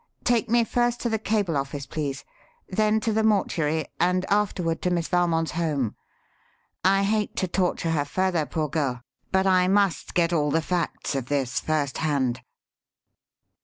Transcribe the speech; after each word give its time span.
Take 0.23 0.49
me 0.49 0.63
first 0.63 0.99
to 1.01 1.09
the 1.09 1.19
cable 1.19 1.55
office, 1.55 1.85
please; 1.85 2.25
then 2.67 2.99
to 3.01 3.13
the 3.13 3.21
mortuary, 3.23 3.85
and 3.99 4.25
afterward 4.31 4.81
to 4.81 4.89
Miss 4.89 5.07
Valmond's 5.07 5.51
home. 5.51 5.95
I 6.83 7.03
hate 7.03 7.35
to 7.35 7.47
torture 7.47 7.91
her 7.91 8.05
further, 8.05 8.47
poor 8.47 8.67
girl, 8.67 9.03
but 9.31 9.45
I 9.45 9.67
must 9.67 10.15
get 10.15 10.33
all 10.33 10.49
the 10.49 10.59
facts 10.63 11.13
of 11.13 11.27
this, 11.27 11.59
first 11.59 11.99
hand." 11.99 12.41